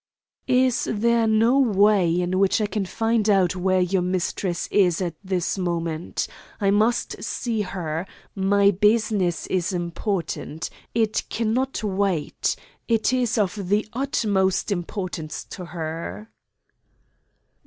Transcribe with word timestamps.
"Is 0.47 0.89
there 0.91 1.27
no 1.27 1.59
way 1.59 2.21
in 2.21 2.39
which 2.39 2.59
I 2.59 2.65
can 2.65 2.87
find 2.87 3.29
out 3.29 3.55
where 3.55 3.81
your 3.81 4.01
mistress 4.01 4.67
is 4.71 4.99
at 4.99 5.13
this 5.23 5.59
moment? 5.59 6.27
I 6.59 6.71
must 6.71 7.23
see 7.23 7.61
her. 7.61 8.07
My 8.33 8.71
business 8.71 9.45
is 9.45 9.71
important. 9.73 10.71
It 10.95 11.25
cannot 11.29 11.83
wait. 11.83 12.55
It 12.87 13.13
is 13.13 13.37
of 13.37 13.69
the 13.69 13.87
utmost 13.93 14.71
importance 14.71 15.43
to 15.51 15.65
her." 15.65 16.31